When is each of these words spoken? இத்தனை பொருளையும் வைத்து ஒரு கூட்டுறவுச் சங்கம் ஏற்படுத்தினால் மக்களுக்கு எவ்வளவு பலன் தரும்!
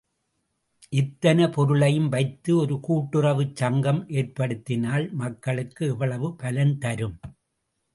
இத்தனை 0.93 1.45
பொருளையும் 1.47 2.07
வைத்து 2.07 2.57
ஒரு 2.57 2.79
கூட்டுறவுச் 2.87 3.55
சங்கம் 3.55 4.03
ஏற்படுத்தினால் 4.15 5.07
மக்களுக்கு 5.15 5.85
எவ்வளவு 5.87 6.35
பலன் 6.35 6.77
தரும்! 6.79 7.17